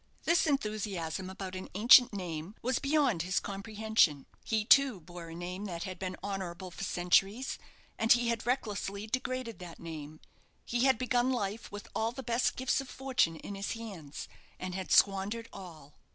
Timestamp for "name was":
2.11-2.79